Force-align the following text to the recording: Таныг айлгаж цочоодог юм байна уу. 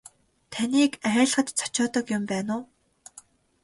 Таныг 0.51 0.91
айлгаж 1.09 1.47
цочоодог 1.59 2.05
юм 2.17 2.23
байна 2.31 2.53
уу. 2.59 2.65